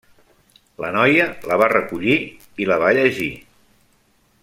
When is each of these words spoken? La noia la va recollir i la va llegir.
La 0.83 0.89
noia 0.95 1.27
la 1.51 1.59
va 1.63 1.67
recollir 1.73 2.17
i 2.65 2.67
la 2.73 2.79
va 2.85 2.93
llegir. 3.01 3.33